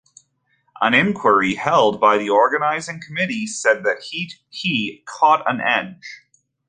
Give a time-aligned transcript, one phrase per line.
[0.81, 4.01] An inquiry held by the organising committee said that
[4.49, 6.21] he "caught an edge".